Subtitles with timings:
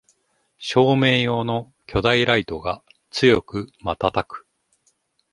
[0.57, 4.47] 照明用の巨大ライトが強くまたたく